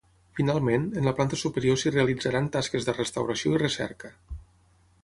[0.37, 4.13] Finalment, en la planta superior s’hi realitzaran tasques de restauració i recerca.